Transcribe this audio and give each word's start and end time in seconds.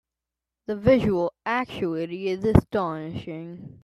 The 0.65 0.75
visual 0.75 1.31
acuity 1.45 2.29
is 2.29 2.43
astonishing. 2.43 3.77